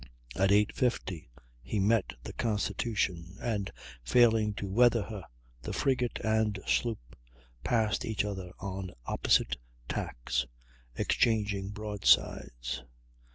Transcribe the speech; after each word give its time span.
At 0.35 0.49
8.50 0.49 1.27
he 1.61 1.79
met 1.79 2.13
the 2.23 2.33
Constitution, 2.33 3.37
and, 3.39 3.71
failing 4.03 4.55
to 4.55 4.67
weather 4.67 5.03
her, 5.03 5.25
the 5.61 5.73
frigate 5.73 6.17
and 6.23 6.57
sloop 6.65 7.15
passed 7.63 8.03
each 8.03 8.25
other 8.25 8.51
on 8.59 8.89
opposite 9.05 9.57
tacks, 9.87 10.47
exchanging 10.95 11.69
broadsides. 11.69 12.81